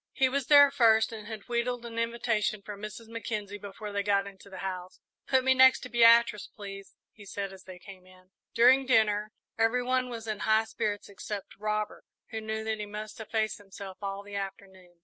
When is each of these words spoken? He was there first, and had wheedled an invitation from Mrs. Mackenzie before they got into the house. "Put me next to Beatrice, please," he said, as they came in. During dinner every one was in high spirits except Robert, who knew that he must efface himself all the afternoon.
He 0.13 0.27
was 0.29 0.47
there 0.47 0.71
first, 0.71 1.11
and 1.11 1.27
had 1.27 1.47
wheedled 1.47 1.85
an 1.85 1.99
invitation 1.99 2.63
from 2.63 2.81
Mrs. 2.81 3.07
Mackenzie 3.07 3.59
before 3.59 3.91
they 3.91 4.01
got 4.01 4.25
into 4.25 4.49
the 4.49 4.57
house. 4.65 4.99
"Put 5.27 5.43
me 5.43 5.53
next 5.53 5.81
to 5.81 5.89
Beatrice, 5.89 6.47
please," 6.47 6.95
he 7.11 7.23
said, 7.23 7.53
as 7.53 7.65
they 7.65 7.77
came 7.77 8.07
in. 8.07 8.31
During 8.55 8.87
dinner 8.87 9.31
every 9.59 9.83
one 9.83 10.09
was 10.09 10.25
in 10.25 10.39
high 10.39 10.65
spirits 10.65 11.07
except 11.07 11.55
Robert, 11.59 12.03
who 12.31 12.41
knew 12.41 12.63
that 12.63 12.79
he 12.79 12.87
must 12.87 13.19
efface 13.19 13.57
himself 13.59 13.99
all 14.01 14.23
the 14.23 14.33
afternoon. 14.33 14.95